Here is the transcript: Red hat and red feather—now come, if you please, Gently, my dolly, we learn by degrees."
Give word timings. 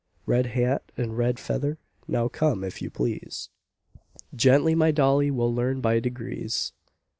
Red 0.25 0.47
hat 0.57 0.91
and 0.97 1.15
red 1.15 1.37
feather—now 1.37 2.27
come, 2.29 2.63
if 2.63 2.81
you 2.81 2.89
please, 2.89 3.49
Gently, 4.35 4.73
my 4.73 4.89
dolly, 4.89 5.29
we 5.29 5.43
learn 5.43 5.79
by 5.79 5.99
degrees." 5.99 6.73